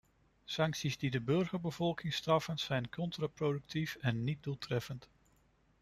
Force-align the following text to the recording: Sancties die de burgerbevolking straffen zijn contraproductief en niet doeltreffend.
Sancties 0.45 0.97
die 0.97 1.09
de 1.11 1.19
burgerbevolking 1.21 2.13
straffen 2.13 2.57
zijn 2.57 2.89
contraproductief 2.89 3.95
en 3.95 4.23
niet 4.23 4.43
doeltreffend. 4.43 5.09